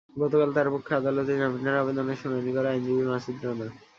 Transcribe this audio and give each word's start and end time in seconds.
গতকাল 0.15 0.49
তাঁর 0.55 0.67
পক্ষে 0.73 0.93
আদালতে 0.99 1.33
জামিনের 1.39 1.81
আবেদনের 1.81 2.19
শুনানি 2.21 2.51
করেন 2.55 2.71
আইনজীবী 2.73 3.03
মাসুদ 3.11 3.37
রানা। 3.43 3.67